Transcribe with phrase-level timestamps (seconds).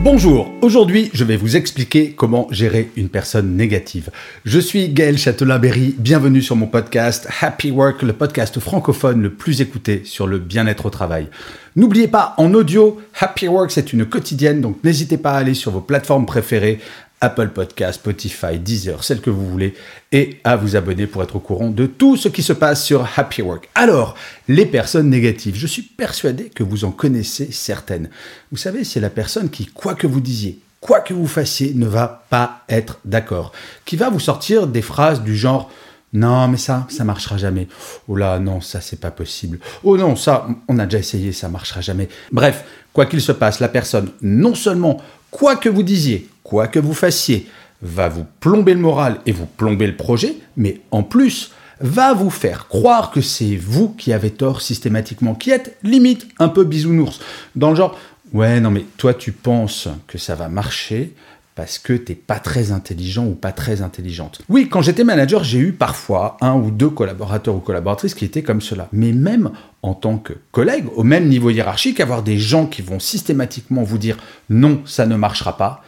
[0.00, 4.10] Bonjour, aujourd'hui je vais vous expliquer comment gérer une personne négative.
[4.44, 9.60] Je suis Gaël Châtelain-Berry, bienvenue sur mon podcast Happy Work, le podcast francophone le plus
[9.60, 11.26] écouté sur le bien-être au travail.
[11.74, 15.72] N'oubliez pas, en audio, Happy Work c'est une quotidienne, donc n'hésitez pas à aller sur
[15.72, 16.78] vos plateformes préférées,
[17.20, 19.74] Apple Podcast, Spotify, Deezer, celle que vous voulez,
[20.12, 23.08] et à vous abonner pour être au courant de tout ce qui se passe sur
[23.16, 23.68] Happy Work.
[23.74, 24.14] Alors,
[24.46, 28.10] les personnes négatives, je suis persuadé que vous en connaissez certaines.
[28.50, 31.86] Vous savez, c'est la personne qui, quoi que vous disiez, quoi que vous fassiez, ne
[31.86, 33.52] va pas être d'accord,
[33.84, 35.70] qui va vous sortir des phrases du genre
[36.12, 37.68] non, mais ça, ça marchera jamais.
[38.08, 39.58] Oh là, non, ça, c'est pas possible.
[39.84, 42.08] Oh non, ça, on a déjà essayé, ça marchera jamais.
[42.32, 46.78] Bref, quoi qu'il se passe, la personne, non seulement, quoi que vous disiez, quoi que
[46.78, 47.46] vous fassiez,
[47.82, 52.30] va vous plomber le moral et vous plomber le projet, mais en plus, va vous
[52.30, 57.20] faire croire que c'est vous qui avez tort systématiquement, qui êtes limite un peu bisounours.
[57.54, 57.98] Dans le genre,
[58.32, 61.14] ouais, non, mais toi, tu penses que ça va marcher,
[61.58, 64.42] parce que t'es pas très intelligent ou pas très intelligente.
[64.48, 68.44] Oui, quand j'étais manager, j'ai eu parfois un ou deux collaborateurs ou collaboratrices qui étaient
[68.44, 68.86] comme cela.
[68.92, 69.50] Mais même
[69.82, 73.98] en tant que collègue, au même niveau hiérarchique, avoir des gens qui vont systématiquement vous
[73.98, 75.82] dire non, ça ne marchera pas,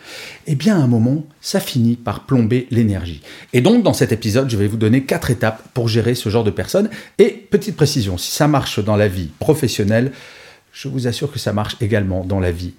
[0.49, 3.23] eh bien à un moment, ça finit par plomber l'énergie.
[3.53, 6.43] Et donc dans cet épisode, je vais vous donner quatre étapes pour gérer ce genre
[6.43, 6.91] de personnes.
[7.19, 10.11] Et petite précision, si ça marche dans la vie professionnelle,
[10.73, 12.75] je vous assure que ça marche également dans la vie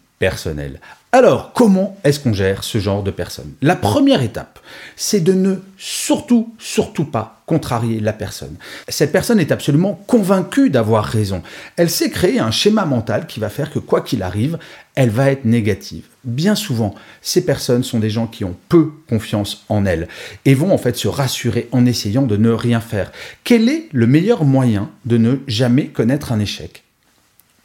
[1.11, 3.51] Alors, comment est-ce qu'on gère ce genre de personnes?
[3.61, 4.59] La première étape,
[4.95, 8.55] c'est de ne surtout, surtout pas contrarier la personne.
[8.87, 11.41] Cette personne est absolument convaincue d'avoir raison.
[11.75, 14.57] Elle s'est créé un schéma mental qui va faire que quoi qu'il arrive,
[14.95, 16.05] elle va être négative.
[16.23, 20.07] Bien souvent, ces personnes sont des gens qui ont peu confiance en elles
[20.45, 23.11] et vont en fait se rassurer en essayant de ne rien faire.
[23.43, 26.83] Quel est le meilleur moyen de ne jamais connaître un échec?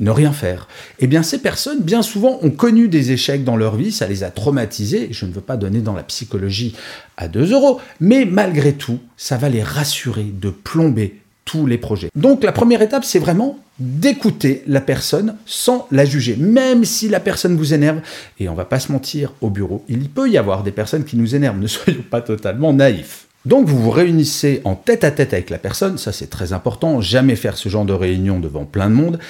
[0.01, 0.69] Ne rien faire.
[0.99, 4.25] Eh bien, ces personnes, bien souvent, ont connu des échecs dans leur vie, ça les
[4.25, 5.09] a traumatisés.
[5.11, 6.75] Je ne veux pas donner dans la psychologie
[7.17, 12.11] à 2 euros, mais malgré tout, ça va les rassurer de plomber tous les projets.
[12.15, 17.21] Donc, la première étape, c'est vraiment d'écouter la personne sans la juger, même si la
[17.21, 18.01] personne vous énerve.
[18.41, 21.17] Et on va pas se mentir, au bureau, il peut y avoir des personnes qui
[21.17, 23.27] nous énervent, ne soyons pas totalement naïfs.
[23.45, 27.01] Donc vous vous réunissez en tête à tête avec la personne, ça c'est très important,
[27.01, 29.21] jamais faire ce genre de réunion devant plein de monde,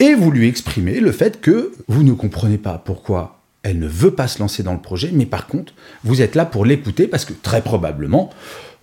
[0.00, 4.12] et vous lui exprimez le fait que vous ne comprenez pas pourquoi elle ne veut
[4.12, 7.26] pas se lancer dans le projet, mais par contre, vous êtes là pour l'écouter parce
[7.26, 8.30] que très probablement,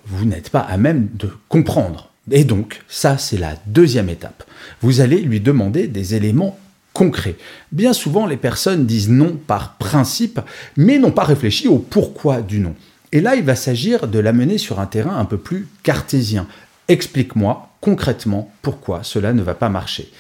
[0.05, 2.11] vous n'êtes pas à même de comprendre.
[2.29, 4.43] Et donc, ça, c'est la deuxième étape.
[4.81, 6.59] Vous allez lui demander des éléments
[6.93, 7.37] concrets.
[7.71, 10.39] Bien souvent, les personnes disent non par principe,
[10.75, 12.75] mais n'ont pas réfléchi au pourquoi du non.
[13.11, 16.47] Et là, il va s'agir de l'amener sur un terrain un peu plus cartésien.
[16.87, 20.11] Explique-moi concrètement pourquoi cela ne va pas marcher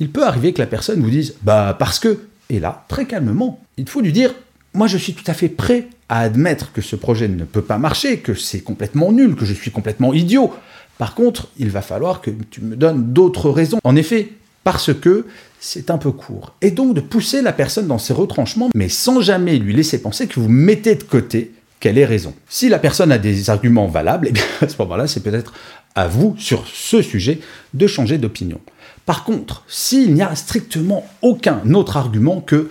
[0.00, 3.60] il peut arriver que la personne vous dise bah parce que et là très calmement
[3.76, 4.34] il faut lui dire
[4.72, 7.78] moi je suis tout à fait prêt à admettre que ce projet ne peut pas
[7.78, 10.52] marcher que c'est complètement nul que je suis complètement idiot
[10.98, 14.32] par contre il va falloir que tu me donnes d'autres raisons en effet
[14.64, 15.26] parce que
[15.60, 19.20] c'est un peu court et donc de pousser la personne dans ses retranchements mais sans
[19.20, 21.52] jamais lui laisser penser que vous mettez de côté
[21.84, 22.32] qu'elle ait raison.
[22.48, 25.52] Si la personne a des arguments valables, eh bien à ce moment-là, c'est peut-être
[25.94, 27.40] à vous, sur ce sujet,
[27.74, 28.58] de changer d'opinion.
[29.06, 32.70] Par contre, s'il n'y a strictement aucun autre argument que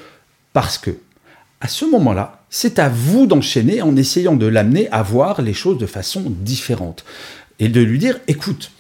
[0.51, 0.91] parce que,
[1.61, 5.77] à ce moment-là, c'est à vous d'enchaîner en essayant de l'amener à voir les choses
[5.77, 7.05] de façon différente.
[7.59, 8.71] Et de lui dire, écoute,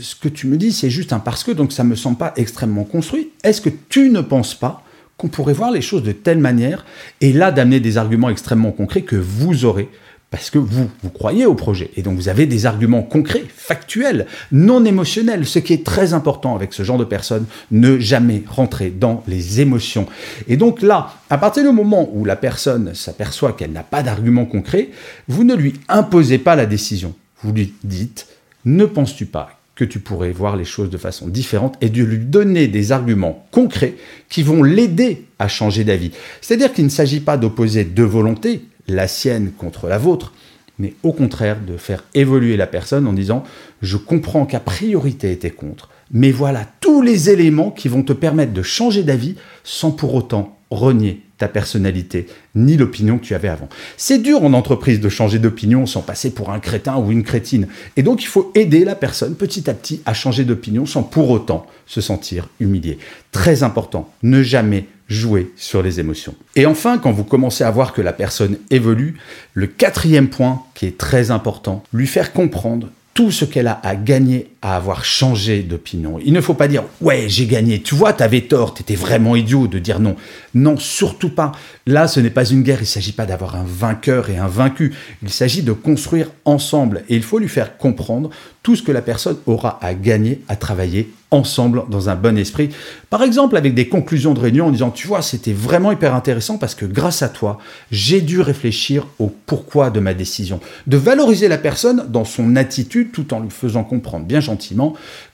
[0.00, 2.16] ce que tu me dis, c'est juste un parce que, donc ça ne me semble
[2.16, 3.30] pas extrêmement construit.
[3.44, 4.82] Est-ce que tu ne penses pas
[5.16, 6.84] qu'on pourrait voir les choses de telle manière
[7.20, 9.88] Et là, d'amener des arguments extrêmement concrets que vous aurez
[10.30, 11.90] parce que vous, vous croyez au projet.
[11.96, 16.54] Et donc vous avez des arguments concrets, factuels, non émotionnels, ce qui est très important
[16.54, 20.06] avec ce genre de personnes, ne jamais rentrer dans les émotions.
[20.48, 24.46] Et donc là, à partir du moment où la personne s'aperçoit qu'elle n'a pas d'argument
[24.46, 24.90] concret,
[25.28, 27.14] vous ne lui imposez pas la décision.
[27.42, 28.26] Vous lui dites,
[28.64, 32.18] ne penses-tu pas que tu pourrais voir les choses de façon différente et de lui
[32.18, 33.94] donner des arguments concrets
[34.28, 36.12] qui vont l'aider à changer d'avis.
[36.40, 40.32] C'est-à-dire qu'il ne s'agit pas d'opposer deux volontés, la sienne contre la vôtre,
[40.78, 43.44] mais au contraire de faire évoluer la personne en disant
[43.82, 48.12] je comprends qu'a priori tu été contre, mais voilà tous les éléments qui vont te
[48.12, 53.48] permettre de changer d'avis sans pour autant renier ta personnalité, ni l'opinion que tu avais
[53.48, 53.68] avant.
[53.96, 57.68] C'est dur en entreprise de changer d'opinion sans passer pour un crétin ou une crétine.
[57.96, 61.30] Et donc il faut aider la personne petit à petit à changer d'opinion sans pour
[61.30, 62.98] autant se sentir humilié.
[63.32, 66.34] Très important, ne jamais jouer sur les émotions.
[66.56, 69.16] Et enfin, quand vous commencez à voir que la personne évolue,
[69.54, 73.96] le quatrième point qui est très important, lui faire comprendre tout ce qu'elle a à
[73.96, 76.18] gagner à avoir changé d'opinion.
[76.24, 79.68] Il ne faut pas dire ouais j'ai gagné, tu vois t'avais tort, t'étais vraiment idiot
[79.68, 80.16] de dire non.
[80.54, 81.52] Non, surtout pas.
[81.86, 84.48] Là ce n'est pas une guerre, il ne s'agit pas d'avoir un vainqueur et un
[84.48, 84.92] vaincu,
[85.22, 88.30] il s'agit de construire ensemble et il faut lui faire comprendre
[88.64, 92.70] tout ce que la personne aura à gagner à travailler ensemble dans un bon esprit.
[93.10, 96.58] Par exemple, avec des conclusions de réunion en disant, tu vois, c'était vraiment hyper intéressant
[96.58, 97.58] parce que grâce à toi,
[97.90, 100.60] j'ai dû réfléchir au pourquoi de ma décision.
[100.86, 104.40] De valoriser la personne dans son attitude tout en lui faisant comprendre bien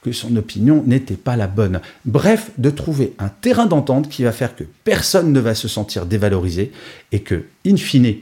[0.01, 1.81] que son opinion n'était pas la bonne.
[2.05, 6.05] Bref, de trouver un terrain d'entente qui va faire que personne ne va se sentir
[6.05, 6.71] dévalorisé
[7.11, 8.15] et que, in fine,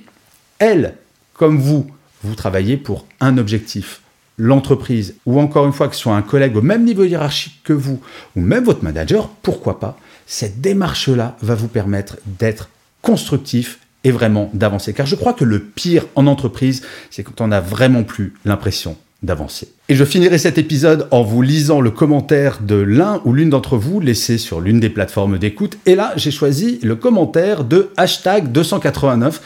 [0.59, 0.95] elle,
[1.33, 1.88] comme vous,
[2.24, 4.01] vous travaillez pour un objectif
[4.38, 7.74] l'entreprise, ou encore une fois que ce soit un collègue au même niveau hiérarchique que
[7.74, 8.01] vous,
[8.36, 12.69] ou même votre manager, pourquoi pas, cette démarche-là va vous permettre d'être
[13.01, 14.94] constructif et vraiment d'avancer.
[14.94, 18.98] Car je crois que le pire en entreprise, c'est quand on n'a vraiment plus l'impression
[19.21, 19.68] d'avancer.
[19.88, 23.77] Et je finirai cet épisode en vous lisant le commentaire de l'un ou l'une d'entre
[23.77, 25.77] vous laissé sur l'une des plateformes d'écoute.
[25.85, 29.41] Et là, j'ai choisi le commentaire de hashtag 289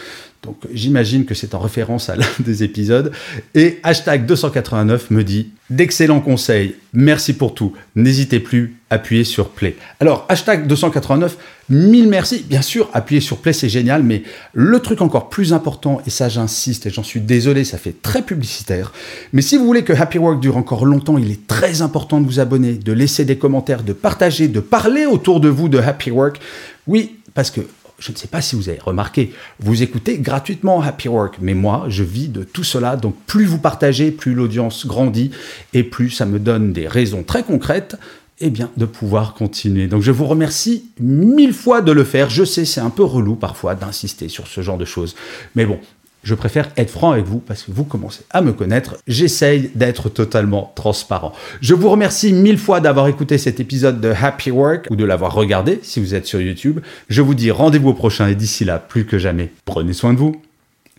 [0.45, 3.11] donc j'imagine que c'est en référence à l'un des épisodes.
[3.55, 9.75] Et hashtag 289 me dit d'excellents conseils, merci pour tout, n'hésitez plus, appuyez sur play.
[9.99, 11.37] Alors hashtag 289,
[11.69, 14.23] mille merci, bien sûr, appuyer sur play c'est génial, mais
[14.53, 18.21] le truc encore plus important, et ça j'insiste et j'en suis désolé, ça fait très
[18.21, 18.93] publicitaire,
[19.33, 22.25] mais si vous voulez que Happy Work dure encore longtemps, il est très important de
[22.27, 26.11] vous abonner, de laisser des commentaires, de partager, de parler autour de vous de Happy
[26.11, 26.39] Work.
[26.87, 27.61] Oui, parce que
[27.99, 31.85] je ne sais pas si vous avez remarqué, vous écoutez gratuitement Happy Work, mais moi,
[31.87, 32.95] je vis de tout cela.
[32.95, 35.31] Donc, plus vous partagez, plus l'audience grandit
[35.73, 37.97] et plus ça me donne des raisons très concrètes
[38.41, 39.87] eh bien, de pouvoir continuer.
[39.87, 42.29] Donc, je vous remercie mille fois de le faire.
[42.29, 45.15] Je sais, c'est un peu relou parfois d'insister sur ce genre de choses.
[45.55, 45.79] Mais bon,
[46.25, 48.97] je préfère être franc avec vous parce que vous commencez à me connaître.
[49.07, 51.31] J'essaye d'être totalement transparent.
[51.61, 55.33] Je vous remercie mille fois d'avoir écouté cet épisode de Happy Work ou de l'avoir
[55.33, 56.79] regardé si vous êtes sur YouTube.
[57.09, 60.17] Je vous dis rendez-vous au prochain et d'ici là, plus que jamais, prenez soin de
[60.17, 60.41] vous.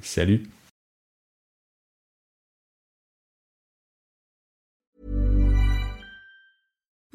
[0.00, 0.56] Salut